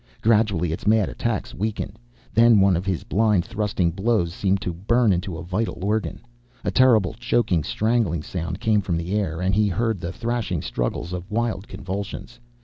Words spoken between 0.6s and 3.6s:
its mad attacks weakened. Then one of his blind,